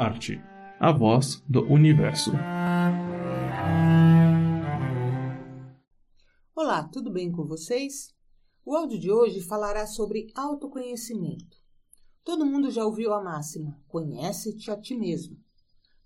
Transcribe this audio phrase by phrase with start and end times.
[0.00, 0.40] Arte,
[0.78, 2.30] a voz do universo.
[6.54, 8.14] Olá, tudo bem com vocês?
[8.64, 11.56] O áudio de hoje falará sobre autoconhecimento.
[12.22, 15.36] Todo mundo já ouviu a máxima: conhece-te a ti mesmo.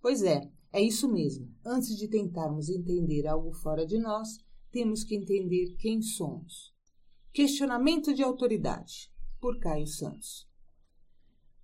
[0.01, 1.55] Pois é, é isso mesmo.
[1.63, 4.39] Antes de tentarmos entender algo fora de nós,
[4.71, 6.75] temos que entender quem somos.
[7.31, 10.49] Questionamento de autoridade, por Caio Santos.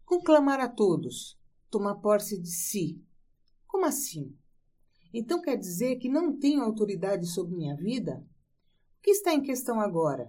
[0.04, 1.38] Conclamar a todos,
[1.70, 3.02] tomar posse de si.
[3.66, 4.36] Como assim?
[5.12, 8.24] Então quer dizer que não tenho autoridade sobre minha vida?
[8.98, 10.28] O que está em questão agora?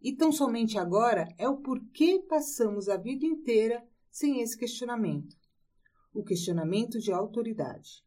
[0.00, 5.36] E tão somente agora é o porquê passamos a vida inteira sem esse questionamento.
[6.14, 8.04] O questionamento de autoridade.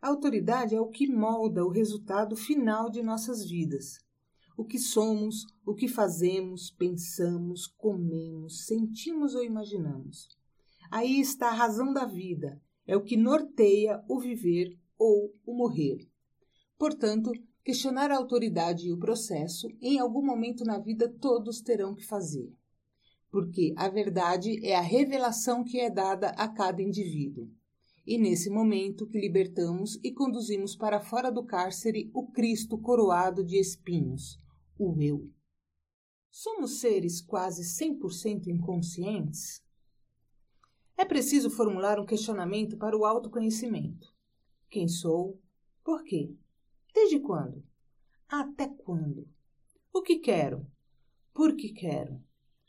[0.00, 3.98] A autoridade é o que molda o resultado final de nossas vidas
[4.60, 10.28] o que somos, o que fazemos, pensamos, comemos, sentimos ou imaginamos.
[10.90, 16.10] Aí está a razão da vida, é o que norteia o viver ou o morrer.
[16.76, 17.30] Portanto,
[17.64, 22.52] questionar a autoridade e o processo, em algum momento na vida todos terão que fazer.
[23.30, 27.48] Porque a verdade é a revelação que é dada a cada indivíduo.
[28.04, 33.56] E nesse momento que libertamos e conduzimos para fora do cárcere o Cristo coroado de
[33.60, 34.40] espinhos,
[34.76, 35.30] o eu.
[36.28, 39.62] Somos seres quase 100% inconscientes?
[41.00, 44.14] É preciso formular um questionamento para o autoconhecimento.
[44.68, 45.40] Quem sou?
[45.82, 46.36] Por quê?
[46.92, 47.64] Desde quando?
[48.28, 49.26] Até quando?
[49.94, 50.70] O que quero?
[51.32, 52.22] Por que quero?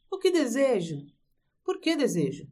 [0.10, 1.06] O que desejo?
[1.62, 2.50] Por que desejo?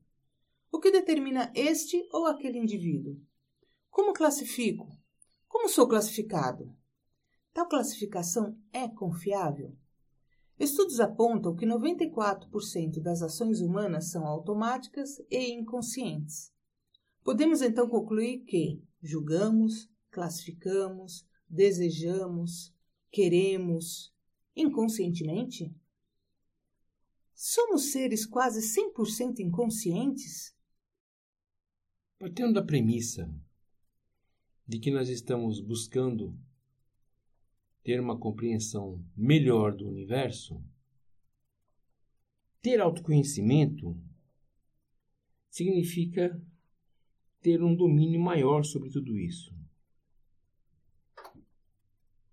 [0.70, 3.18] O que determina este ou aquele indivíduo?
[3.90, 4.86] Como classifico?
[5.48, 6.76] Como sou classificado?
[7.54, 9.74] Tal classificação é confiável?
[10.60, 16.52] Estudos apontam que 94% das ações humanas são automáticas e inconscientes.
[17.24, 22.76] Podemos então concluir que julgamos, classificamos, desejamos,
[23.10, 24.14] queremos
[24.54, 25.74] inconscientemente?
[27.34, 30.54] Somos seres quase 100% inconscientes?
[32.20, 33.34] Partindo da premissa
[34.68, 36.38] de que nós estamos buscando
[37.84, 40.62] ter uma compreensão melhor do universo,
[42.62, 43.98] ter autoconhecimento
[45.50, 46.42] significa
[47.42, 49.58] ter um domínio maior sobre tudo isso.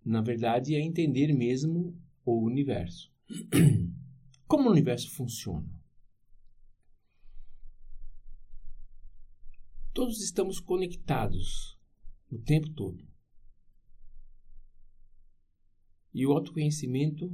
[0.05, 3.13] Na verdade, é entender mesmo o universo.
[4.47, 5.69] Como o universo funciona?
[9.93, 11.79] Todos estamos conectados
[12.31, 13.06] o tempo todo.
[16.17, 17.31] E o autoconhecimento,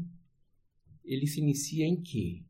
[1.04, 2.44] ele se inicia em quê?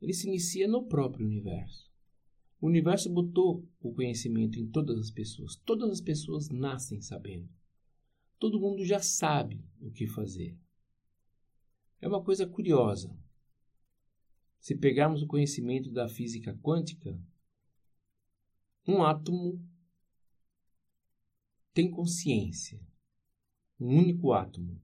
[0.00, 1.92] Ele se inicia no próprio universo.
[2.58, 5.56] O universo botou o conhecimento em todas as pessoas.
[5.56, 7.46] Todas as pessoas nascem sabendo.
[8.38, 10.58] Todo mundo já sabe o que fazer.
[12.00, 13.14] É uma coisa curiosa.
[14.58, 17.22] Se pegarmos o conhecimento da física quântica,
[18.88, 19.62] um átomo
[21.74, 22.80] tem consciência.
[23.78, 24.80] Um único átomo.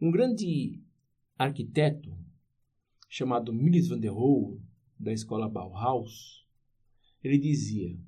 [0.00, 0.80] Um grande
[1.36, 2.16] arquiteto
[3.08, 4.60] chamado Mies van der Rohe,
[4.98, 6.46] da escola Bauhaus,
[7.22, 7.98] ele dizia: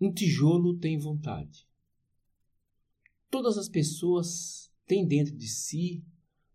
[0.00, 1.68] Um tijolo tem vontade.
[3.30, 6.04] Todas as pessoas têm dentro de si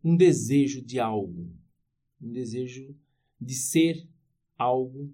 [0.04, 1.56] um desejo de algo,
[2.22, 2.98] um desejo
[3.40, 4.08] de ser
[4.58, 5.14] algo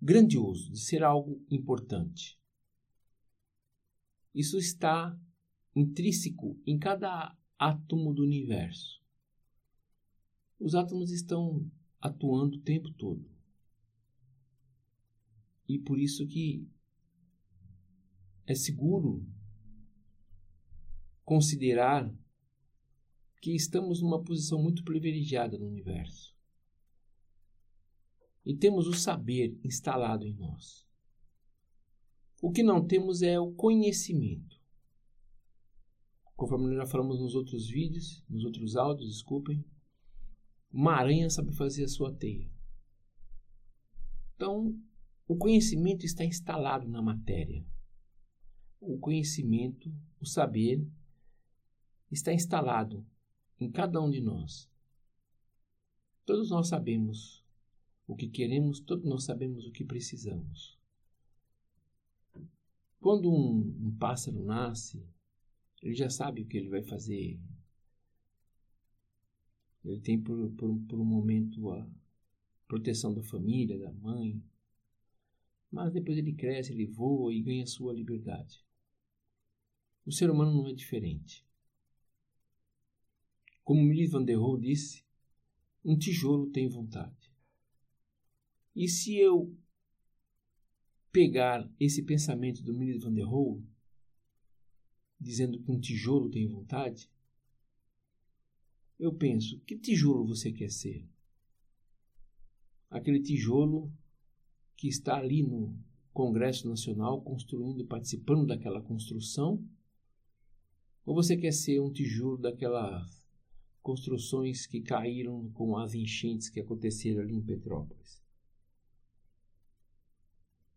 [0.00, 2.38] grandioso, de ser algo importante.
[4.34, 5.18] Isso está
[5.74, 9.02] intrínseco em cada átomo do universo.
[10.60, 11.68] Os átomos estão
[12.00, 13.28] atuando o tempo todo.
[15.68, 16.66] E por isso que
[18.46, 19.26] é seguro
[21.24, 22.10] considerar
[23.40, 26.34] que estamos numa posição muito privilegiada no universo.
[28.44, 30.88] E temos o saber instalado em nós.
[32.40, 34.57] O que não temos é o conhecimento.
[36.38, 39.64] Conforme já falamos nos outros vídeos, nos outros áudios, desculpem,
[40.72, 42.48] uma aranha sabe fazer a sua teia.
[44.36, 44.80] Então,
[45.26, 47.66] o conhecimento está instalado na matéria.
[48.78, 50.86] O conhecimento, o saber,
[52.08, 53.04] está instalado
[53.58, 54.70] em cada um de nós.
[56.24, 57.44] Todos nós sabemos
[58.06, 60.78] o que queremos, todos nós sabemos o que precisamos.
[63.00, 65.04] Quando um, um pássaro nasce,
[65.82, 67.38] ele já sabe o que ele vai fazer.
[69.84, 71.88] Ele tem por, por, por um momento a
[72.66, 74.42] proteção da família, da mãe.
[75.70, 78.64] Mas depois ele cresce, ele voa e ganha sua liberdade.
[80.04, 81.46] O ser humano não é diferente.
[83.62, 85.04] Como Mies van der Rohe disse,
[85.84, 87.30] um tijolo tem vontade.
[88.74, 89.54] E se eu
[91.12, 93.62] pegar esse pensamento do Mies van der Rohe,
[95.20, 97.10] dizendo que um tijolo tem vontade,
[98.98, 101.08] eu penso, que tijolo você quer ser?
[102.90, 103.92] Aquele tijolo
[104.76, 105.78] que está ali no
[106.12, 109.64] Congresso Nacional construindo, participando daquela construção?
[111.04, 113.18] Ou você quer ser um tijolo daquelas
[113.80, 118.22] construções que caíram com as enchentes que aconteceram ali em Petrópolis.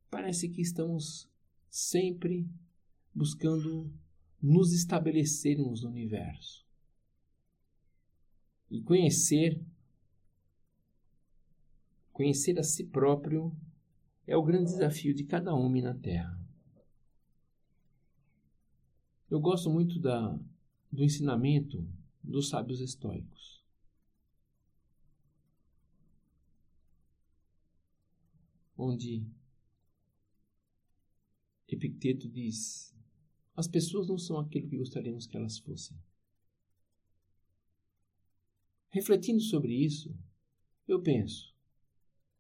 [0.10, 1.30] Parece que estamos
[1.70, 2.48] sempre
[3.14, 3.92] buscando
[4.42, 6.66] nos estabelecermos no universo.
[8.70, 9.62] E conhecer
[12.12, 13.56] conhecer a si próprio
[14.28, 16.40] é o grande desafio de cada homem na Terra.
[19.30, 20.38] Eu gosto muito da,
[20.92, 21.88] do ensinamento
[22.24, 23.64] dos sábios estoicos.
[28.78, 29.26] Onde
[31.68, 32.91] Epicteto diz:
[33.56, 35.98] as pessoas não são aquilo que gostaríamos que elas fossem.
[38.90, 40.14] Refletindo sobre isso,
[40.88, 41.54] eu penso: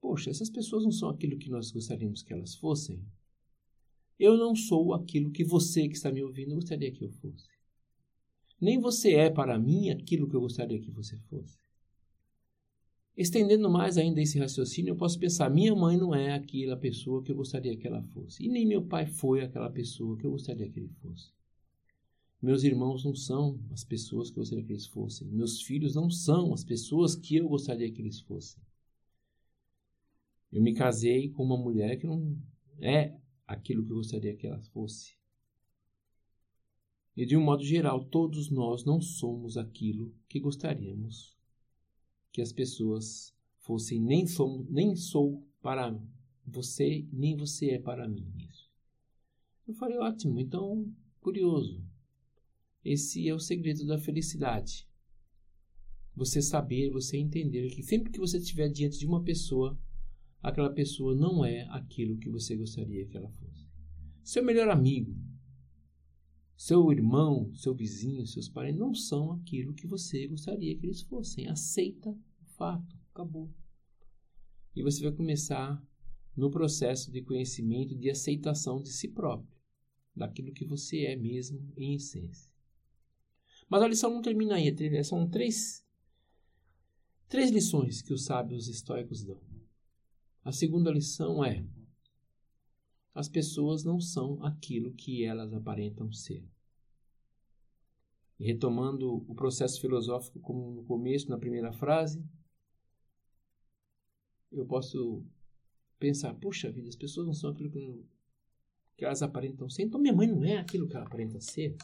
[0.01, 3.01] poxa, essas pessoas não são aquilo que nós gostaríamos que elas fossem.
[4.19, 7.49] Eu não sou aquilo que você que está me ouvindo gostaria que eu fosse.
[8.59, 11.57] Nem você é para mim aquilo que eu gostaria que você fosse.
[13.17, 17.31] Estendendo mais ainda esse raciocínio, eu posso pensar: minha mãe não é aquela pessoa que
[17.31, 20.69] eu gostaria que ela fosse, e nem meu pai foi aquela pessoa que eu gostaria
[20.69, 21.31] que ele fosse.
[22.41, 25.27] Meus irmãos não são as pessoas que eu gostaria que eles fossem.
[25.27, 28.59] Meus filhos não são as pessoas que eu gostaria que eles fossem.
[30.51, 32.35] Eu me casei com uma mulher que não
[32.79, 33.15] é
[33.45, 35.15] aquilo que eu gostaria que ela fosse.
[37.15, 41.40] E de um modo geral, todos nós não somos aquilo que gostaríamos
[42.31, 45.97] que as pessoas fossem, nem, somos, nem sou para
[46.45, 48.27] você, nem você é para mim.
[49.67, 51.81] Eu falei, ótimo, então, curioso.
[52.83, 54.87] Esse é o segredo da felicidade.
[56.15, 59.79] Você saber, você entender que sempre que você estiver diante de uma pessoa,
[60.41, 63.69] aquela pessoa não é aquilo que você gostaria que ela fosse.
[64.23, 65.15] Seu melhor amigo,
[66.61, 71.47] seu irmão, seu vizinho, seus parentes não são aquilo que você gostaria que eles fossem.
[71.47, 73.51] Aceita o fato, acabou.
[74.75, 75.83] E você vai começar
[76.37, 79.57] no processo de conhecimento, de aceitação de si próprio,
[80.15, 82.47] daquilo que você é mesmo em essência.
[83.67, 85.83] Mas a lição não termina aí, são três,
[87.27, 89.41] três lições que os sábios estoicos dão.
[90.43, 91.65] A segunda lição é
[93.13, 96.43] as pessoas não são aquilo que elas aparentam ser.
[98.39, 102.23] E retomando o processo filosófico como no começo, na primeira frase,
[104.51, 105.23] eu posso
[105.99, 108.03] pensar, puxa vida, as pessoas não são aquilo que,
[108.97, 109.83] que elas aparentam ser.
[109.83, 111.75] Então minha mãe não é aquilo que ela aparenta ser.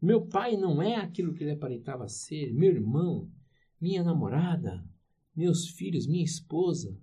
[0.00, 2.52] Meu pai não é aquilo que ele aparentava ser.
[2.52, 3.30] Meu irmão,
[3.80, 4.84] minha namorada,
[5.34, 6.98] meus filhos, minha esposa,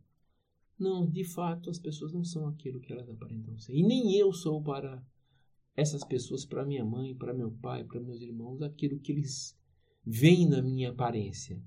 [0.80, 3.76] não, de fato, as pessoas não são aquilo que elas aparentam ser.
[3.76, 5.06] E nem eu sou para
[5.76, 9.58] essas pessoas, para minha mãe, para meu pai, para meus irmãos, aquilo que eles
[10.06, 11.62] veem na minha aparência.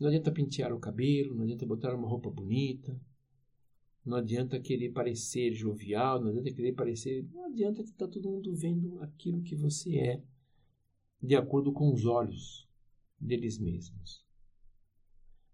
[0.00, 3.00] Não adianta pentear o cabelo, não adianta botar uma roupa bonita,
[4.04, 7.28] não adianta querer parecer jovial, não adianta querer parecer.
[7.32, 10.22] Não adianta que está todo mundo vendo aquilo que você é,
[11.22, 12.68] de acordo com os olhos
[13.20, 14.24] deles mesmos.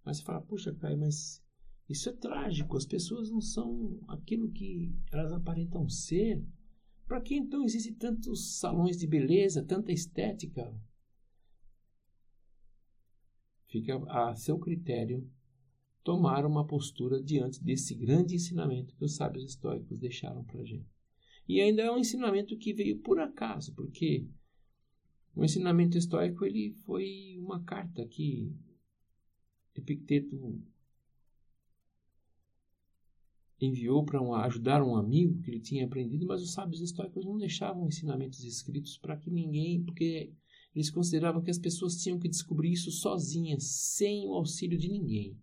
[0.05, 1.45] Mas você fala, puxa, Caio, mas
[1.89, 2.77] isso é trágico.
[2.77, 6.45] As pessoas não são aquilo que elas aparentam ser.
[7.07, 10.75] Para que então existem tantos salões de beleza, tanta estética?
[13.69, 15.29] Fica a seu critério
[16.03, 20.89] tomar uma postura diante desse grande ensinamento que os sábios estoicos deixaram para a gente.
[21.49, 24.29] E ainda é um ensinamento que veio por acaso, porque
[25.35, 28.53] o ensinamento estoico ele foi uma carta que
[29.77, 30.61] Epicteto
[33.61, 37.87] enviou para ajudar um amigo que ele tinha aprendido, mas os sábios estoicos não deixavam
[37.87, 40.33] ensinamentos escritos para que ninguém, porque
[40.75, 45.39] eles consideravam que as pessoas tinham que descobrir isso sozinhas, sem o auxílio de ninguém.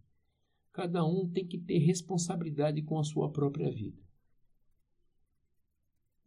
[0.72, 4.02] Cada um tem que ter responsabilidade com a sua própria vida.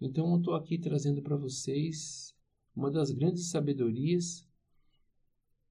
[0.00, 2.34] Então eu estou aqui trazendo para vocês
[2.74, 4.46] uma das grandes sabedorias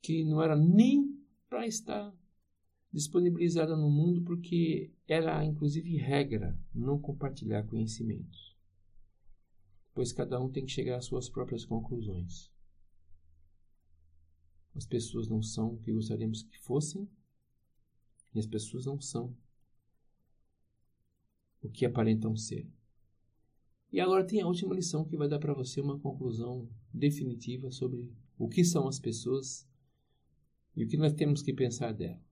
[0.01, 1.19] que não era nem
[1.49, 2.13] para estar
[2.95, 8.55] disponibilizada no mundo porque era inclusive regra não compartilhar conhecimentos,
[9.93, 12.49] pois cada um tem que chegar às suas próprias conclusões.
[14.73, 17.05] As pessoas não são o que gostaríamos que fossem
[18.33, 19.35] e as pessoas não são
[21.61, 22.65] o que aparentam ser.
[23.91, 28.09] E agora tem a última lição que vai dar para você uma conclusão definitiva sobre
[28.37, 29.67] o que são as pessoas
[30.75, 32.24] e o que nós temos que pensar dela.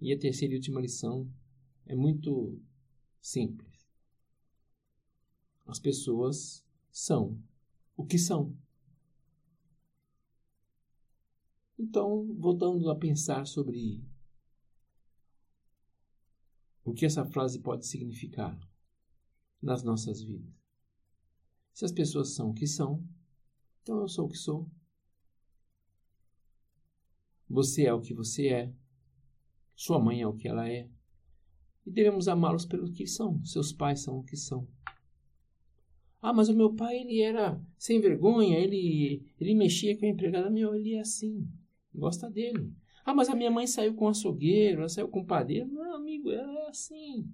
[0.00, 1.30] E a terceira e última lição
[1.86, 2.60] é muito
[3.20, 3.86] simples.
[5.66, 7.42] As pessoas são
[7.96, 8.56] o que são.
[11.78, 14.02] Então, voltando a pensar sobre
[16.84, 18.58] o que essa frase pode significar
[19.60, 20.54] nas nossas vidas.
[21.74, 23.06] Se as pessoas são o que são,
[23.82, 24.70] então eu sou o que sou.
[27.48, 28.74] Você é o que você é.
[29.76, 30.88] Sua mãe é o que ela é.
[31.84, 33.44] E devemos amá-los pelo que são.
[33.44, 34.66] Seus pais são o que são.
[36.20, 40.50] Ah, mas o meu pai ele era sem vergonha, ele ele mexia com a empregada,
[40.50, 41.46] meu, ele é assim.
[41.94, 42.72] Gosta dele.
[43.04, 45.68] Ah, mas a minha mãe saiu com açougueiro, ela saiu com padeiro.
[45.68, 47.30] Não, amigo, ela é assim.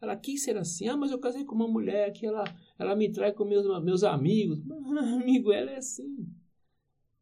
[0.00, 0.86] Ela quis ser assim.
[0.86, 2.44] Ah, mas eu casei com uma mulher que ela,
[2.78, 4.60] ela me trai com meus, meus amigos.
[4.70, 6.28] Ah, amigo, ela é assim.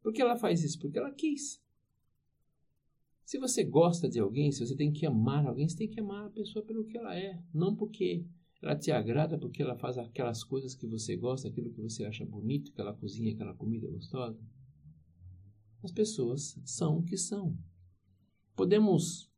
[0.02, 0.80] Por que ela faz isso?
[0.80, 1.61] Porque ela quis.
[3.24, 6.26] Se você gosta de alguém, se você tem que amar alguém, você tem que amar
[6.26, 7.42] a pessoa pelo que ela é.
[7.52, 8.26] Não porque
[8.60, 12.24] ela te agrada, porque ela faz aquelas coisas que você gosta, aquilo que você acha
[12.24, 14.38] bonito, que ela cozinha aquela comida gostosa.
[15.82, 17.58] As pessoas são o que são.
[18.54, 19.30] Podemos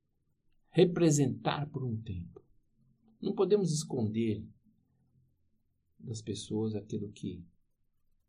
[0.71, 2.43] representar por um tempo.
[3.21, 4.45] Não podemos esconder
[5.99, 7.43] das pessoas aquilo que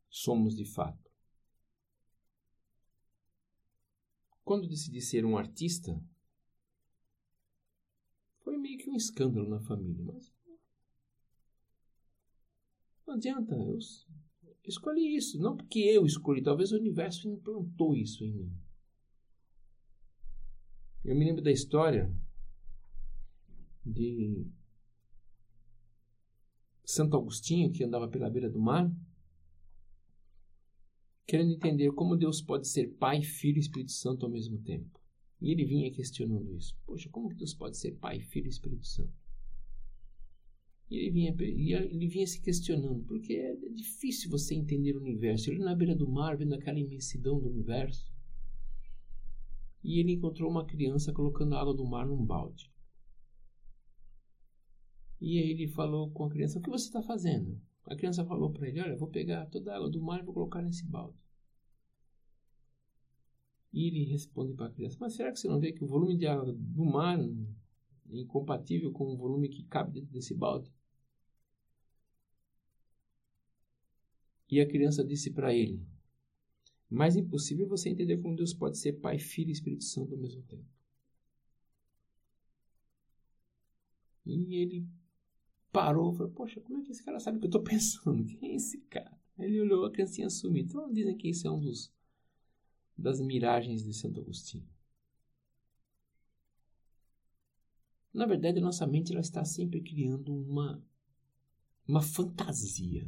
[0.09, 1.04] somos de fato.
[4.45, 5.99] Quando decidi ser um artista,
[8.43, 10.31] foi meio que um escândalo na família, mas
[13.07, 13.77] não adianta, eu
[14.63, 18.57] escolhi isso, não porque eu escolhi, talvez o universo implantou isso em mim.
[21.03, 22.15] Eu me lembro da história
[23.83, 24.45] de
[26.83, 28.91] Santo Agostinho, que andava pela beira do mar,
[31.25, 34.99] querendo entender como Deus pode ser Pai, Filho e Espírito Santo ao mesmo tempo.
[35.41, 36.77] E ele vinha questionando isso.
[36.85, 39.13] Poxa, como que Deus pode ser Pai, Filho e Espírito Santo?
[40.89, 45.49] E ele vinha, ele vinha se questionando, porque é difícil você entender o universo.
[45.49, 48.13] Ele na beira do mar, vendo aquela imensidão do universo.
[49.83, 52.71] E ele encontrou uma criança colocando água do mar num balde.
[55.19, 57.59] E ele falou com a criança: O que você está fazendo?
[57.87, 60.33] A criança falou para ele: Olha, vou pegar toda a água do mar e vou
[60.33, 61.17] colocar nesse balde.
[63.71, 66.17] E ele responde para a criança: Mas será que você não vê que o volume
[66.17, 70.71] de água do mar é incompatível com o volume que cabe dentro desse balde?
[74.49, 75.85] E a criança disse para ele:
[76.89, 80.41] Mas impossível você entender como Deus pode ser Pai, Filho e Espírito Santo ao mesmo
[80.43, 80.65] tempo.
[84.25, 84.87] E ele
[85.75, 88.23] parou e falou: Poxa, como é que esse cara sabe o que eu estou pensando?
[88.39, 89.19] Quem é esse cara?
[89.37, 90.63] Ele olhou a criancinha sumir.
[90.63, 91.93] Então dizem que isso é um dos
[92.97, 94.65] das miragens de Santo Agostinho.
[98.13, 100.81] Na verdade, a nossa mente ela está sempre criando uma,
[101.85, 103.05] uma fantasia.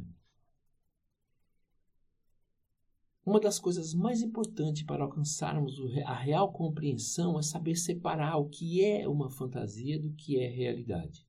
[3.24, 8.84] Uma das coisas mais importantes para alcançarmos a real compreensão é saber separar o que
[8.84, 11.27] é uma fantasia do que é realidade.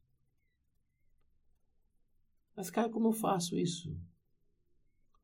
[2.60, 3.98] Mas, cara, como eu faço isso?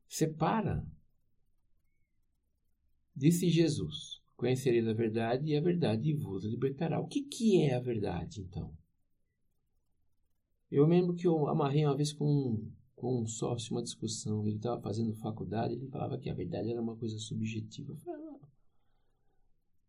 [0.08, 0.82] Separa.
[3.14, 6.98] Disse Jesus: Conhecereis a verdade e a verdade vos libertará.
[6.98, 8.74] O que, que é a verdade, então?
[10.70, 14.46] Eu lembro que eu amarrei uma vez com um, com um sócio uma discussão.
[14.46, 17.92] Ele estava fazendo faculdade, ele falava que a verdade era uma coisa subjetiva.
[17.92, 18.48] Eu falei, ah,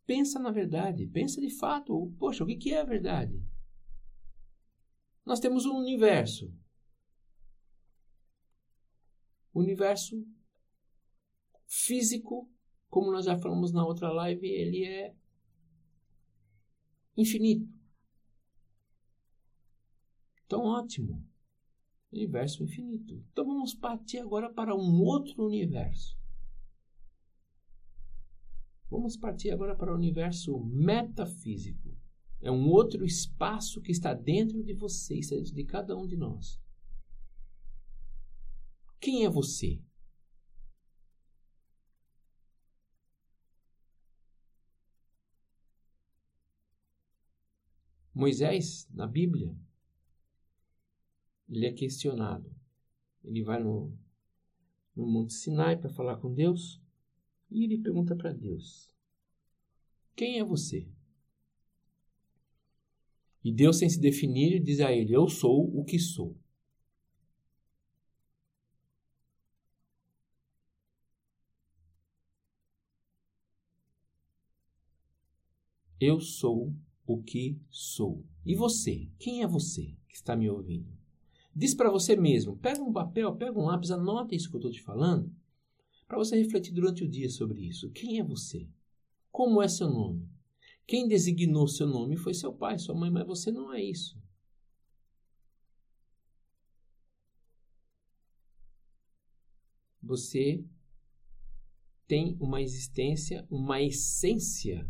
[0.04, 2.12] pensa na verdade, pensa de fato.
[2.18, 3.42] Poxa, o que, que é a verdade?
[5.24, 6.52] Nós temos um universo
[9.52, 10.26] o universo
[11.66, 12.50] físico,
[12.88, 15.14] como nós já falamos na outra live, ele é
[17.16, 17.68] infinito.
[20.44, 21.26] Então, ótimo.
[22.10, 23.22] Universo infinito.
[23.30, 26.18] Então vamos partir agora para um outro universo.
[28.90, 31.94] Vamos partir agora para o universo metafísico.
[32.40, 36.16] É um outro espaço que está dentro de você, está dentro de cada um de
[36.16, 36.58] nós.
[39.00, 39.80] Quem é você?
[48.12, 49.56] Moisés, na Bíblia,
[51.48, 52.52] ele é questionado.
[53.22, 53.96] Ele vai no,
[54.96, 56.82] no Monte Sinai para falar com Deus
[57.48, 58.92] e ele pergunta para Deus:
[60.16, 60.88] Quem é você?
[63.44, 66.36] E Deus, sem se definir, diz a ele: Eu sou o que sou.
[76.00, 76.74] Eu sou
[77.06, 78.24] o que sou.
[78.44, 79.08] E você?
[79.18, 80.96] Quem é você que está me ouvindo?
[81.54, 84.70] Diz para você mesmo, pega um papel, pega um lápis, anota isso que eu estou
[84.70, 85.34] te falando,
[86.06, 87.90] para você refletir durante o dia sobre isso.
[87.90, 88.68] Quem é você?
[89.32, 90.28] Como é seu nome?
[90.86, 94.16] Quem designou seu nome foi seu pai, sua mãe, mas você não é isso.
[100.02, 100.64] Você
[102.06, 104.88] tem uma existência, uma essência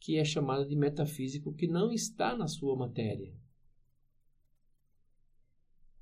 [0.00, 3.34] que é chamada de metafísico que não está na sua matéria.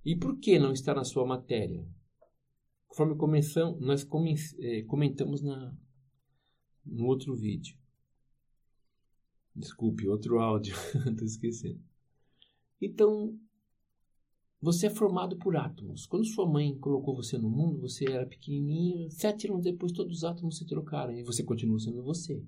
[0.05, 1.87] E por que não está na sua matéria?
[2.87, 3.17] Conforme
[3.81, 4.07] nós
[4.61, 5.77] eh, comentamos na,
[6.85, 7.77] no outro vídeo.
[9.55, 10.77] Desculpe, outro áudio,
[11.11, 11.83] estou esquecendo.
[12.81, 13.37] Então,
[14.61, 16.07] você é formado por átomos.
[16.07, 19.11] Quando sua mãe colocou você no mundo, você era pequenininho.
[19.11, 22.43] Sete anos depois, todos os átomos se trocaram e você continua sendo você.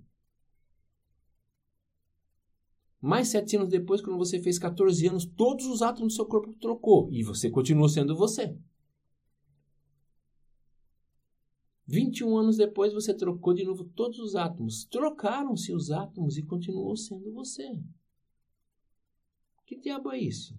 [3.00, 6.52] Mais sete anos depois, quando você fez 14 anos, todos os átomos do seu corpo
[6.54, 8.56] trocou e você continua sendo você.
[11.86, 14.84] 21 anos depois, você trocou de novo todos os átomos.
[14.84, 17.80] Trocaram-se os átomos e continuou sendo você.
[19.64, 20.54] Que diabo é isso?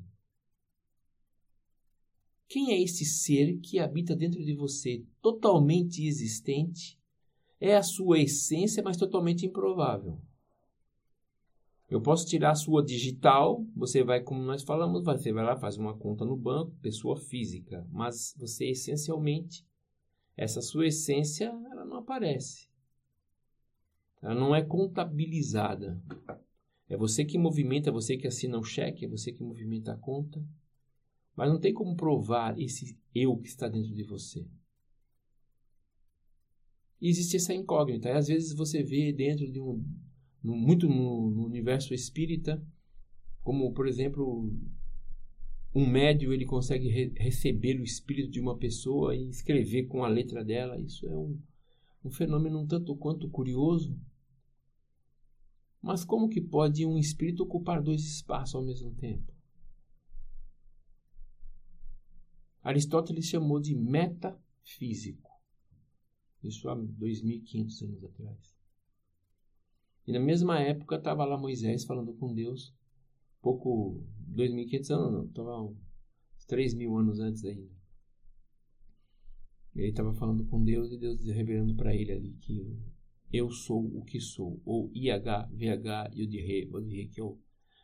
[2.47, 6.97] Quem é esse ser que habita dentro de você, totalmente existente?
[7.59, 10.19] É a sua essência, mas totalmente improvável.
[11.89, 15.75] Eu posso tirar a sua digital, você vai, como nós falamos, você vai lá, faz
[15.75, 19.65] uma conta no banco, pessoa física, mas você essencialmente,
[20.37, 22.69] essa sua essência, ela não aparece.
[24.21, 25.99] Ela não é contabilizada.
[26.87, 29.97] É você que movimenta, é você que assina o cheque, é você que movimenta a
[29.97, 30.43] conta.
[31.35, 34.45] Mas não tem como provar esse eu que está dentro de você.
[37.01, 38.09] E existe essa incógnita.
[38.09, 39.83] E às vezes você vê dentro de um,
[40.43, 42.63] no, muito no, no, universo espírita,
[43.41, 44.51] como por exemplo
[45.73, 50.07] um médio ele consegue re receber o espírito de uma pessoa e escrever com a
[50.07, 50.79] letra dela.
[50.79, 51.39] Isso é um,
[52.03, 53.99] um fenômeno um tanto quanto curioso.
[55.81, 59.33] Mas como que pode um espírito ocupar dois espaços ao mesmo tempo?
[62.61, 65.29] Aristóteles chamou de metafísico.
[66.43, 68.58] Isso há 2.500 anos atrás.
[70.09, 72.73] E na mesma época estava lá Moisés falando com Deus,
[73.43, 77.69] pouco, 2.500 anos, não, estava uns 3 mil anos antes ainda.
[79.75, 82.75] Ele estava falando com Deus e Deus revelando para ele ali que
[83.31, 87.37] eu sou o que sou, ou IH, VH, Yud-Re, Vod-Re, que é o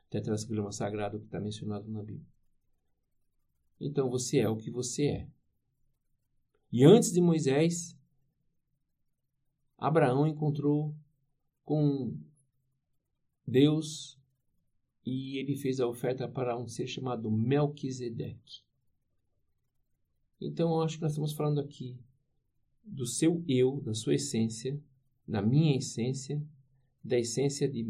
[0.10, 2.26] tetrasgrama sagrado que está mencionado na Bíblia.
[3.80, 5.30] Então você é o que você é.
[6.72, 7.96] E antes de Moisés,
[9.78, 10.96] Abraão encontrou
[11.66, 12.16] com
[13.46, 14.18] Deus
[15.06, 18.64] e ele fez a oferta para um ser chamado Melquisedeque.
[20.40, 21.98] Então, eu acho que nós estamos falando aqui
[22.84, 24.80] do seu eu, da sua essência,
[25.28, 26.42] da minha essência,
[27.04, 27.88] da essência de,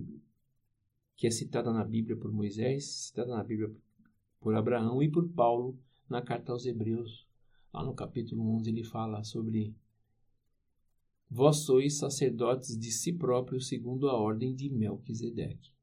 [1.15, 3.73] que é citada na Bíblia por Moisés, citada na Bíblia
[4.39, 5.77] por Abraão e por Paulo
[6.09, 7.25] na carta aos Hebreus.
[7.73, 9.73] Lá no capítulo 11 ele fala sobre
[11.29, 15.75] Vós sois sacerdotes de si próprios segundo a ordem de Melquisedeque.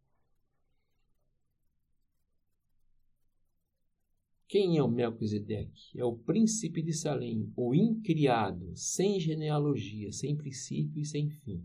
[4.53, 5.99] Quem é o Melquisedeque?
[5.99, 11.65] É o príncipe de Salém, o incriado, sem genealogia, sem princípio e sem fim.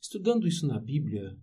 [0.00, 1.38] Estudando isso na Bíblia,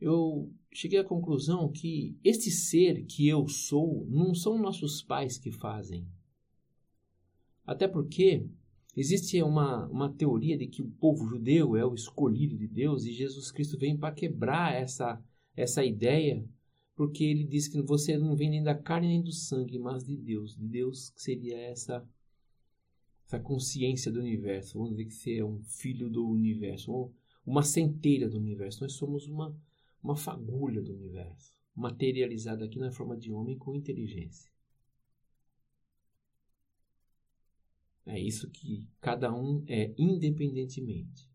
[0.00, 5.50] eu cheguei à conclusão que este ser que eu sou não são nossos pais que
[5.50, 6.06] fazem.
[7.66, 8.48] Até porque
[8.96, 13.12] Existe uma, uma teoria de que o povo judeu é o escolhido de Deus e
[13.12, 15.22] Jesus Cristo vem para quebrar essa,
[15.56, 16.44] essa ideia,
[16.96, 20.16] porque ele diz que você não vem nem da carne nem do sangue, mas de
[20.16, 20.56] Deus.
[20.56, 22.06] De Deus que seria essa,
[23.24, 24.76] essa consciência do universo.
[24.76, 27.14] Vamos dizer que você é um filho do universo, ou
[27.46, 28.82] uma centelha do universo.
[28.82, 29.56] Nós somos uma,
[30.02, 34.49] uma fagulha do universo, materializada aqui na forma de homem com inteligência.
[38.06, 41.30] É isso que cada um é independentemente.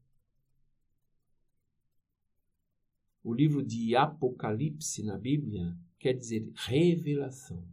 [3.26, 7.68] o livro de Apocalipse na Bíblia quer dizer revelação.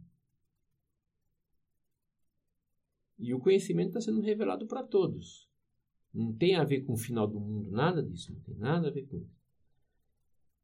[3.19, 5.47] E o conhecimento está sendo revelado para todos.
[6.11, 8.91] Não tem a ver com o final do mundo, nada disso, não tem nada a
[8.91, 9.39] ver com isso.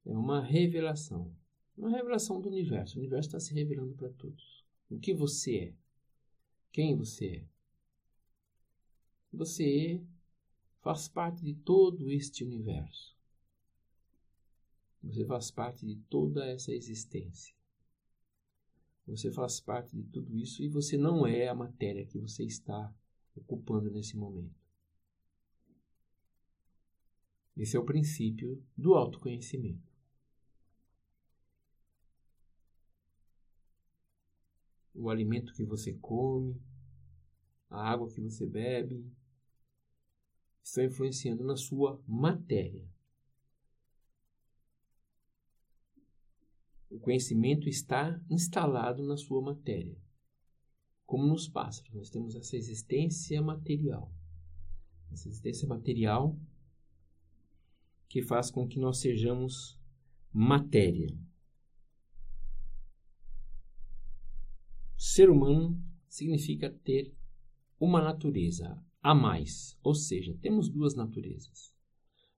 [0.07, 1.31] É uma revelação.
[1.77, 2.97] Uma revelação do universo.
[2.97, 4.65] O universo está se revelando para todos.
[4.89, 5.73] O que você é?
[6.71, 7.48] Quem você é?
[9.31, 10.03] Você
[10.81, 13.15] faz parte de todo este universo.
[15.03, 17.55] Você faz parte de toda essa existência.
[19.07, 22.93] Você faz parte de tudo isso e você não é a matéria que você está
[23.35, 24.59] ocupando nesse momento.
[27.57, 29.89] Esse é o princípio do autoconhecimento.
[34.93, 36.61] O alimento que você come,
[37.69, 39.05] a água que você bebe,
[40.69, 42.88] estão influenciando na sua matéria.
[46.89, 49.97] O conhecimento está instalado na sua matéria.
[51.05, 54.12] Como nos pássaros, nós temos essa existência material.
[55.12, 56.38] Essa existência material
[58.08, 59.79] que faz com que nós sejamos
[60.32, 61.15] matéria.
[64.97, 67.15] Ser humano significa ter
[67.79, 71.73] uma natureza a mais, ou seja, temos duas naturezas.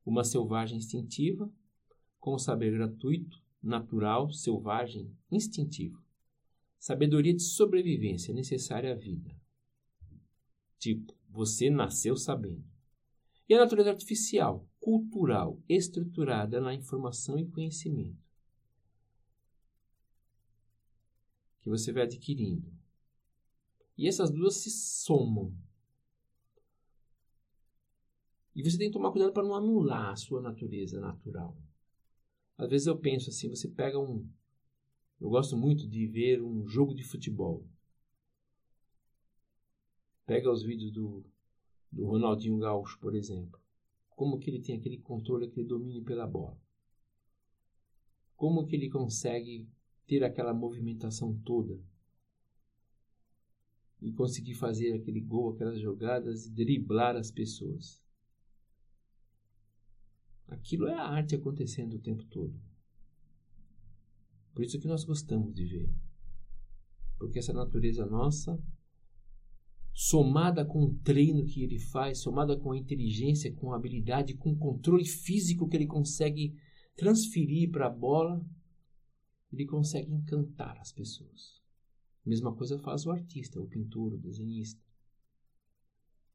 [0.05, 1.51] Uma selvagem instintiva,
[2.19, 6.01] com o saber gratuito, natural, selvagem, instintivo.
[6.79, 9.35] Sabedoria de sobrevivência necessária à vida.
[10.79, 12.63] Tipo, você nasceu sabendo.
[13.47, 18.17] E a natureza artificial, cultural, estruturada na informação e conhecimento.
[21.61, 22.71] Que você vai adquirindo.
[23.97, 25.53] E essas duas se somam.
[28.55, 31.55] E você tem que tomar cuidado para não anular a sua natureza natural.
[32.57, 34.27] Às vezes eu penso assim, você pega um.
[35.19, 37.65] Eu gosto muito de ver um jogo de futebol.
[40.25, 41.23] Pega os vídeos do,
[41.91, 43.59] do Ronaldinho Gaúcho, por exemplo.
[44.15, 46.59] Como que ele tem aquele controle, aquele domínio pela bola.
[48.35, 49.67] Como que ele consegue
[50.05, 51.79] ter aquela movimentação toda
[54.01, 58.01] e conseguir fazer aquele gol, aquelas jogadas e driblar as pessoas.
[60.51, 62.53] Aquilo é a arte acontecendo o tempo todo.
[64.53, 65.89] Por isso que nós gostamos de ver.
[67.17, 68.61] Porque essa natureza nossa,
[69.93, 74.51] somada com o treino que ele faz, somada com a inteligência, com a habilidade, com
[74.51, 76.53] o controle físico que ele consegue
[76.97, 78.45] transferir para a bola,
[79.53, 81.61] ele consegue encantar as pessoas.
[82.25, 84.83] Mesma coisa faz o artista, o pintor, o desenhista.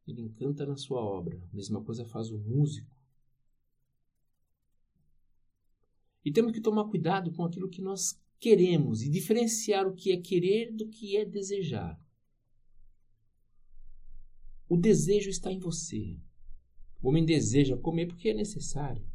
[0.06, 1.38] Ele encanta na sua obra.
[1.52, 2.95] Mesma coisa faz o músico.
[6.26, 10.20] E temos que tomar cuidado com aquilo que nós queremos e diferenciar o que é
[10.20, 11.96] querer do que é desejar.
[14.68, 16.18] O desejo está em você.
[17.00, 19.06] O homem deseja comer porque é necessário.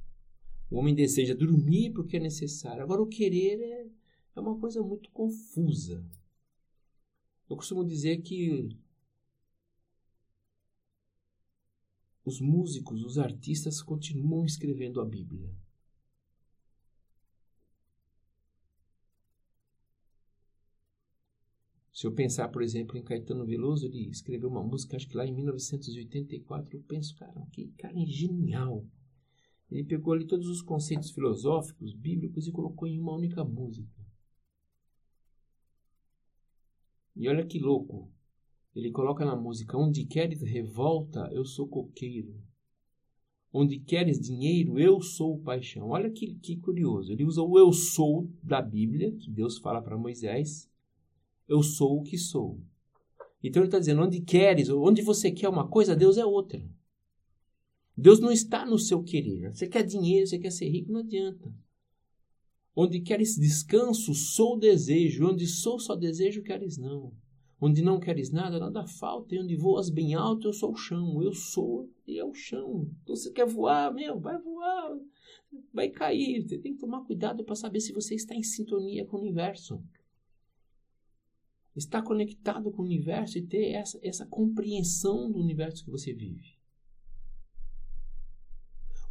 [0.70, 2.82] O homem deseja dormir porque é necessário.
[2.82, 3.90] Agora, o querer é,
[4.34, 6.10] é uma coisa muito confusa.
[7.50, 8.70] Eu costumo dizer que
[12.24, 15.54] os músicos, os artistas continuam escrevendo a Bíblia.
[22.02, 25.24] Se eu pensar, por exemplo, em Caetano Veloso, ele escreveu uma música, acho que lá
[25.24, 28.84] em 1984, eu penso, cara, que cara genial.
[29.70, 34.04] Ele pegou ali todos os conceitos filosóficos, bíblicos e colocou em uma única música.
[37.16, 38.12] E olha que louco.
[38.76, 42.34] Ele coloca na música: Onde queres revolta, eu sou coqueiro.
[43.54, 45.90] Onde queres dinheiro, eu sou paixão.
[45.90, 47.12] Olha que, que curioso.
[47.12, 50.71] Ele usa o eu sou da Bíblia, que Deus fala para Moisés,
[51.48, 52.60] eu sou o que sou.
[53.44, 56.64] Então ele está dizendo: onde queres, onde você quer uma coisa, Deus é outra.
[57.98, 59.52] Deus não está no seu querer.
[59.52, 61.54] Você quer dinheiro, você quer ser rico, não adianta.
[62.76, 65.28] Onde queres descanso, sou desejo.
[65.28, 67.14] Onde sou só desejo, queres não.
[67.60, 69.36] Onde não queres nada, nada falta.
[69.36, 71.22] E onde voas bem alto, eu sou o chão.
[71.22, 72.90] Eu sou e é o chão.
[73.04, 74.98] Então você quer voar, meu, vai voar.
[75.74, 76.42] Vai cair.
[76.42, 79.84] Você tem que tomar cuidado para saber se você está em sintonia com o universo
[81.76, 86.60] estar conectado com o universo e ter essa, essa compreensão do universo que você vive.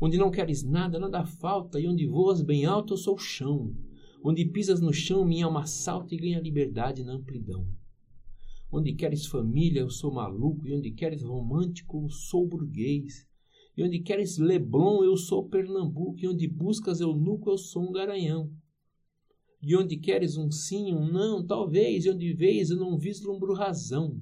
[0.00, 3.74] Onde não queres nada, nada falta, e onde voas bem alto, eu sou o chão.
[4.22, 7.66] Onde pisas no chão, minha alma salta e ganha liberdade na amplidão.
[8.72, 13.26] Onde queres família, eu sou maluco, e onde queres romântico, eu sou burguês.
[13.76, 16.18] E onde queres Leblon, eu sou Pernambuco.
[16.20, 18.50] E onde buscas eunuco, eu sou um garanhão.
[19.62, 22.04] E onde queres um sim, um não, talvez.
[22.04, 24.20] E onde vês, eu não vislumbro razão.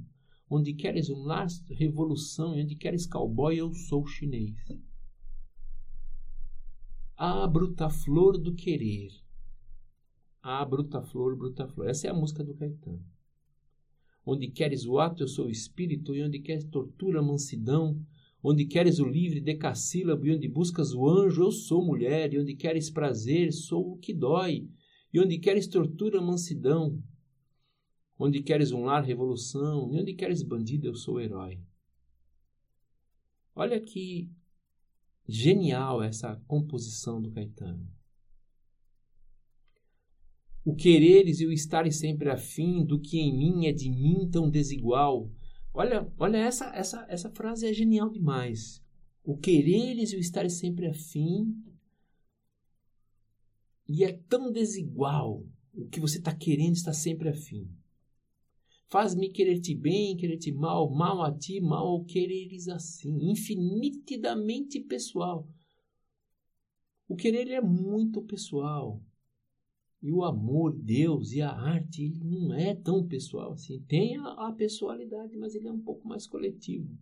[0.50, 2.56] Onde queres um lastro, revolução.
[2.56, 4.56] E onde queres cowboy, eu sou chinês.
[7.16, 9.10] Ah, bruta flor do querer.
[10.42, 11.88] Ah, bruta flor, bruta flor.
[11.88, 13.04] Essa é a música do Caetano.
[14.26, 16.14] Onde queres o ato, eu sou o espírito.
[16.14, 18.04] E onde queres tortura, mansidão.
[18.42, 22.54] Onde queres o livre decassílabo e onde buscas o anjo, eu sou mulher, e onde
[22.54, 24.68] queres prazer, sou o que dói,
[25.12, 27.02] e onde queres tortura, mansidão,
[28.18, 31.60] onde queres um lar, revolução, e onde queres bandido, eu sou herói.
[33.54, 34.30] Olha que
[35.26, 37.86] genial essa composição do Caetano.
[40.64, 44.50] O quereres e o estares sempre afim do que em mim é de mim tão
[44.50, 45.30] desigual,
[45.78, 48.82] Olha, olha essa, essa, essa frase é genial demais.
[49.22, 51.54] O quereres e o estar sempre afim.
[53.88, 55.44] E é tão desigual.
[55.74, 57.68] O que você está querendo está sempre afim.
[58.88, 63.30] Faz-me querer-te bem, querer-te mal, mal a ti, mal ao quereres assim.
[63.30, 65.48] Infinitamente pessoal.
[67.06, 69.02] O querer é muito pessoal.
[70.00, 73.80] E o amor, Deus e a arte, ele não é tão pessoal assim.
[73.82, 76.96] Tem a, a pessoalidade, mas ele é um pouco mais coletivo.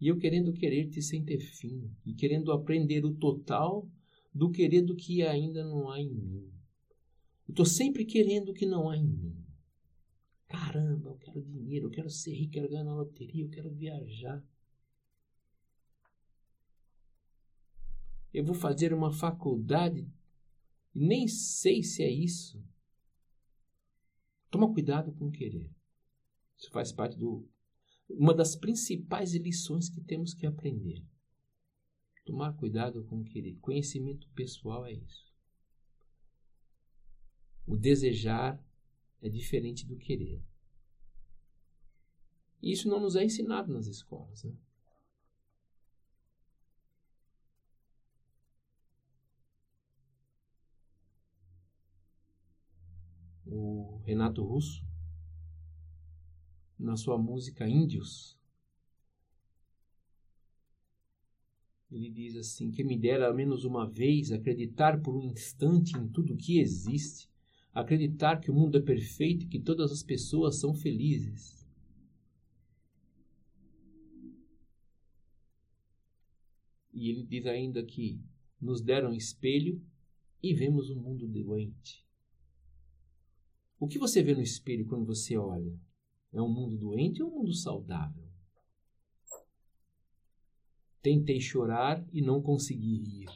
[0.00, 3.88] E eu querendo querer-te sem ter fim, e querendo aprender o total
[4.34, 6.52] do querer do que ainda não há em mim.
[7.46, 9.44] Eu estou sempre querendo o que não há em mim.
[10.48, 13.70] Caramba, eu quero dinheiro, eu quero ser rico, eu quero ganhar na loteria, eu quero
[13.70, 14.44] viajar.
[18.32, 20.10] Eu vou fazer uma faculdade
[20.94, 22.60] e nem sei se é isso.
[24.50, 25.70] Toma cuidado com querer.
[26.56, 27.48] Isso faz parte do
[28.08, 31.02] uma das principais lições que temos que aprender.
[32.24, 33.56] Tomar cuidado com querer.
[33.60, 35.32] Conhecimento pessoal é isso.
[37.66, 38.62] O desejar
[39.20, 40.42] é diferente do querer.
[42.62, 44.44] E isso não nos é ensinado nas escolas.
[44.44, 44.54] Né?
[53.54, 54.84] o Renato Russo,
[56.78, 58.36] na sua música Índios,
[61.96, 66.08] ele diz assim: que me dera ao menos uma vez acreditar por um instante em
[66.08, 67.28] tudo que existe,
[67.72, 71.64] acreditar que o mundo é perfeito e que todas as pessoas são felizes.
[76.92, 78.20] E ele diz ainda que
[78.60, 79.82] nos deram espelho
[80.42, 82.04] e vemos o um mundo doente.
[83.78, 85.78] O que você vê no espelho quando você olha?
[86.32, 88.23] É um mundo doente ou um mundo saudável?
[91.04, 93.28] Tentei chorar e não consegui rir.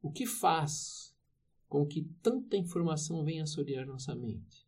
[0.00, 1.12] O que faz
[1.68, 4.64] com que tanta informação venha assorear nossa mente?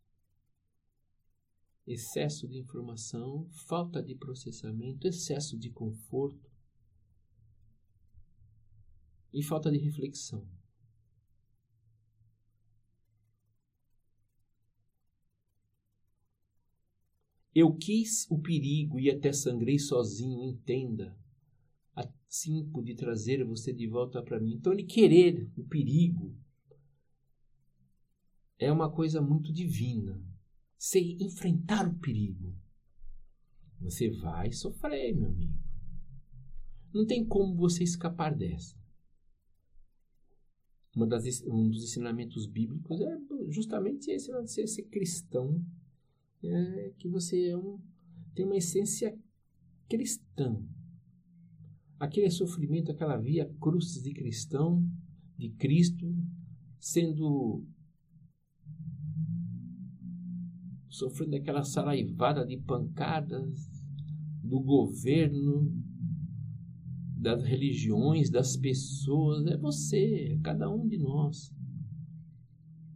[1.86, 6.50] Excesso de informação, falta de processamento, excesso de conforto
[9.32, 10.44] e falta de reflexão.
[17.60, 21.18] Eu quis o perigo e até sangrei sozinho, entenda.
[21.92, 24.52] Assim pude trazer você de volta para mim.
[24.52, 26.38] Então, ele querer o perigo
[28.60, 30.24] é uma coisa muito divina.
[30.78, 32.54] Você enfrentar o perigo.
[33.80, 35.58] Você vai sofrer, meu amigo.
[36.94, 38.78] Não tem como você escapar dessa.
[41.08, 43.18] Das, um dos ensinamentos bíblicos é
[43.48, 45.60] justamente esse, de ser, ser cristão
[46.42, 47.80] é que você é um,
[48.34, 49.16] tem uma essência
[49.88, 50.62] cristã.
[51.98, 54.84] Aquele sofrimento, aquela via cruz de cristão,
[55.36, 56.14] de Cristo,
[56.78, 57.64] sendo
[60.88, 63.68] sofrendo aquela saraivada de pancadas
[64.42, 65.72] do governo,
[67.16, 71.52] das religiões, das pessoas, é você, é cada um de nós.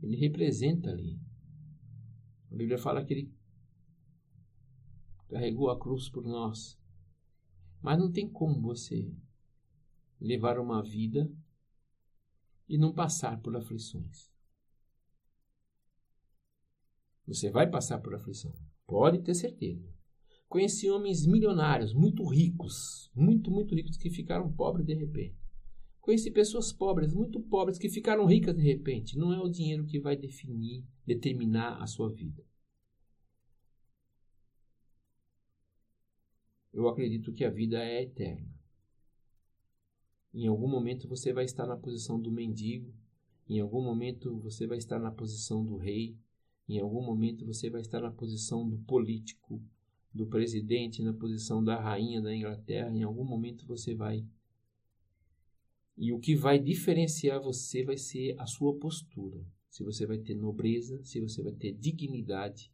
[0.02, 1.21] Ele representa ali.
[2.52, 3.34] A Bíblia fala que ele
[5.30, 6.78] carregou a cruz por nós.
[7.80, 9.10] Mas não tem como você
[10.20, 11.32] levar uma vida
[12.68, 14.30] e não passar por aflições.
[17.26, 18.54] Você vai passar por aflição,
[18.86, 19.90] pode ter certeza.
[20.46, 25.41] Conheci homens milionários, muito ricos, muito, muito ricos, que ficaram pobres de repente.
[26.02, 29.16] Conheci pessoas pobres, muito pobres, que ficaram ricas de repente.
[29.16, 32.44] Não é o dinheiro que vai definir determinar a sua vida.
[36.72, 38.48] eu acredito que a vida é eterna.
[40.32, 42.92] Em algum momento você vai estar na posição do mendigo,
[43.48, 46.16] em algum momento você vai estar na posição do rei,
[46.66, 49.62] em algum momento você vai estar na posição do político,
[50.12, 54.24] do presidente, na posição da rainha da Inglaterra, em algum momento você vai.
[55.96, 59.44] E o que vai diferenciar você vai ser a sua postura.
[59.68, 62.72] Se você vai ter nobreza, se você vai ter dignidade,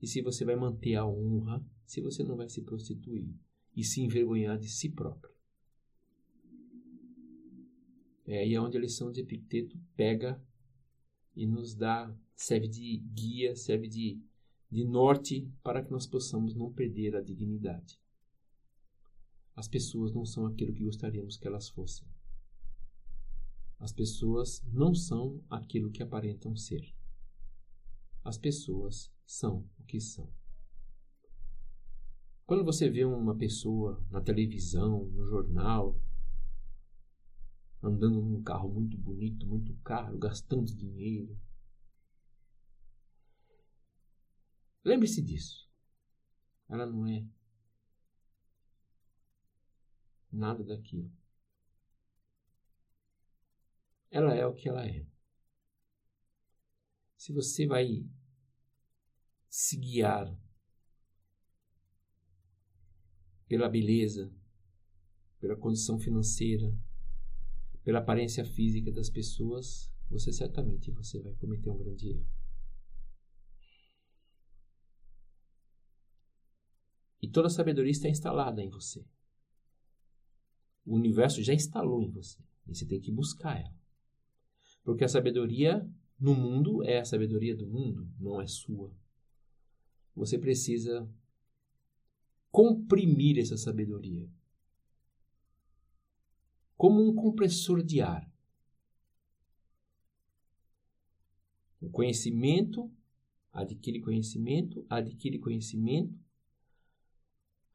[0.00, 3.26] e se você vai manter a honra, se você não vai se prostituir
[3.74, 5.32] e se envergonhar de si próprio.
[8.26, 10.42] É aí onde a lição de Epicteto pega
[11.36, 14.20] e nos dá, serve de guia, serve de,
[14.70, 17.98] de norte para que nós possamos não perder a dignidade.
[19.54, 22.06] As pessoas não são aquilo que gostaríamos que elas fossem.
[23.84, 26.90] As pessoas não são aquilo que aparentam ser.
[28.24, 30.32] As pessoas são o que são.
[32.46, 36.00] Quando você vê uma pessoa na televisão, no jornal,
[37.82, 41.38] andando num carro muito bonito, muito caro, gastando dinheiro.
[44.82, 45.68] Lembre-se disso.
[46.70, 47.22] Ela não é
[50.32, 51.12] nada daquilo.
[54.14, 55.04] Ela é o que ela é.
[57.16, 58.08] Se você vai
[59.48, 60.32] se guiar
[63.48, 64.32] pela beleza,
[65.40, 66.72] pela condição financeira,
[67.82, 72.26] pela aparência física das pessoas, você certamente você vai cometer um grande erro.
[77.20, 79.04] E toda sabedoria está instalada em você.
[80.86, 82.40] O universo já instalou em você.
[82.64, 83.83] E você tem que buscar ela.
[84.84, 85.84] Porque a sabedoria
[86.20, 88.92] no mundo é a sabedoria do mundo, não é sua.
[90.14, 91.08] Você precisa
[92.52, 94.28] comprimir essa sabedoria
[96.76, 98.30] como um compressor de ar.
[101.80, 102.90] O conhecimento
[103.52, 106.18] adquire conhecimento, adquire conhecimento,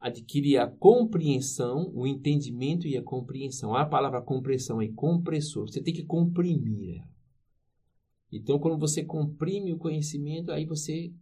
[0.00, 3.74] adquire a compreensão, o entendimento e a compreensão.
[3.76, 5.68] A palavra compreensão é compressor.
[5.68, 7.10] Você tem que comprimir ela.
[8.32, 11.12] Então, quando você comprime o conhecimento, aí você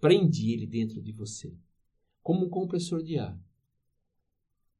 [0.00, 1.54] prende ele dentro de você,
[2.22, 3.38] como um compressor de ar.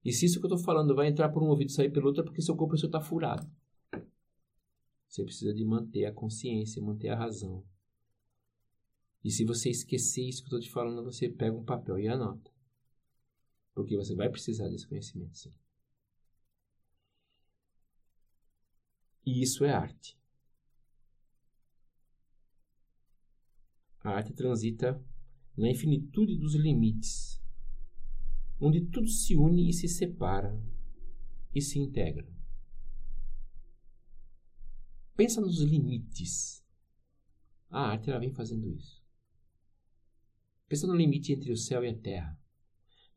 [0.05, 2.07] E se isso que eu estou falando vai entrar por um ouvido e sair pelo
[2.07, 3.49] outro, é porque seu compressor está furado.
[5.07, 7.65] Você precisa de manter a consciência, manter a razão.
[9.23, 12.09] E se você esquecer isso que eu estou te falando, você pega um papel e
[12.09, 12.58] anota.
[13.79, 15.55] Porque você vai precisar desse conhecimento, sim.
[19.25, 20.19] E isso é arte.
[24.03, 25.01] A arte transita
[25.57, 27.41] na infinitude dos limites
[28.61, 30.61] onde tudo se une e se separa
[31.55, 32.29] e se integra.
[35.15, 36.65] Pensa nos limites.
[37.71, 39.01] A arte ela vem fazendo isso.
[40.67, 42.37] Pensa no limite entre o céu e a terra.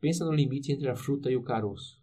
[0.01, 2.01] Pensa no limite entre a fruta e o caroço.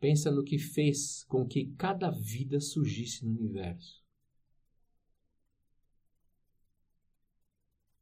[0.00, 4.04] Pensa no que fez com que cada vida surgisse no universo.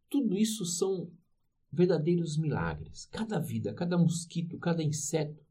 [0.09, 1.13] Tudo isso são
[1.71, 3.05] verdadeiros milagres.
[3.07, 5.47] Cada vida, cada mosquito, cada inseto,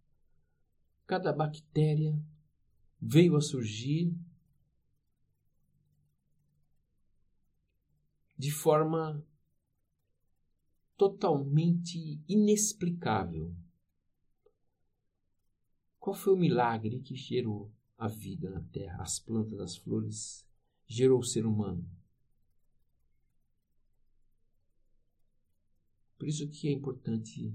[1.05, 2.19] cada bactéria
[2.99, 4.13] veio a surgir
[8.35, 9.23] de forma
[11.01, 13.51] totalmente inexplicável.
[15.97, 20.47] Qual foi o milagre que gerou a vida na terra, as plantas, as flores,
[20.85, 21.89] gerou o ser humano?
[26.19, 27.51] Por isso que é importante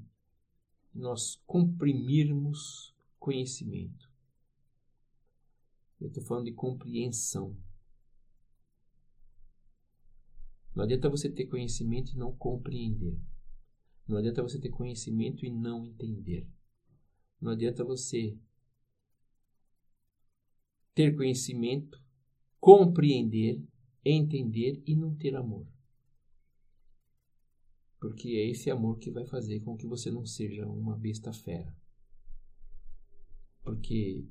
[0.92, 4.10] nós comprimirmos conhecimento.
[6.00, 7.56] Eu estou falando de compreensão.
[10.74, 13.16] Não adianta você ter conhecimento e não compreender.
[14.06, 16.48] Não adianta você ter conhecimento e não entender.
[17.40, 18.38] Não adianta você
[20.94, 22.00] ter conhecimento,
[22.60, 23.62] compreender,
[24.04, 25.66] entender e não ter amor.
[27.98, 31.74] Porque é esse amor que vai fazer com que você não seja uma besta fera.
[33.62, 34.24] Porque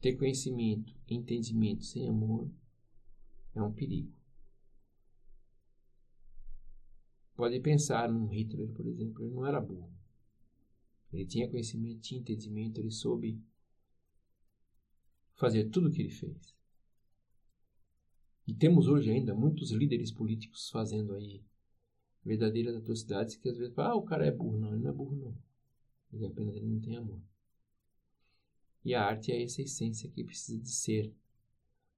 [0.00, 2.50] ter conhecimento, entendimento sem amor
[3.54, 4.15] é um perigo.
[7.36, 9.92] Pode pensar num Hitler, por exemplo, ele não era burro.
[11.12, 13.38] Ele tinha conhecimento, tinha entendimento, ele soube
[15.34, 16.54] fazer tudo o que ele fez.
[18.46, 21.42] E temos hoje ainda muitos líderes políticos fazendo aí
[22.24, 24.58] verdadeiras atrocidades que às vezes ah, o cara é burro.
[24.58, 25.36] Não, ele não é burro, não.
[26.12, 27.20] Ele apenas ele não tem amor.
[28.84, 31.12] E a arte é essa essência que precisa de ser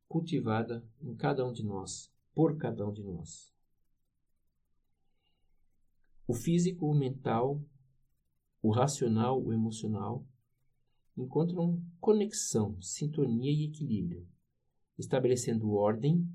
[0.09, 3.53] cultivada em cada um de nós, por cada um de nós.
[6.29, 7.59] O físico, o mental,
[8.61, 10.27] o racional, o emocional
[11.17, 14.29] encontram conexão, sintonia e equilíbrio,
[14.99, 16.31] estabelecendo ordem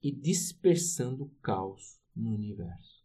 [0.00, 3.04] e dispersando caos no universo.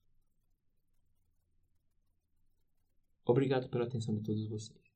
[3.25, 4.88] Obrigado pela atenção de todos vocês.